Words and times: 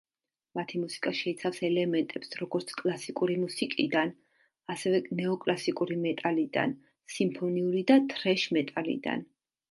მათი 0.57 0.79
მუსიკა 0.83 1.11
შეიცავს 1.17 1.57
ელემენტებს 1.67 2.31
როგორც 2.39 2.71
კლასიკური 2.79 3.35
მუსიკიდან, 3.41 4.13
ასევე 4.75 5.01
ნეო-კლასიკური 5.19 5.97
მეტალიდან, 6.05 6.73
სიმფონიური 7.17 7.85
და 7.93 7.99
თრეშ 8.15 8.47
მეტალიდან. 8.59 9.23